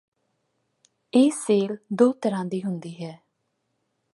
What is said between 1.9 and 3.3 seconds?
ਦੋ ਤਰ੍ਹਾਂ ਦੀ ਹੁੰਦੀ ਹੈ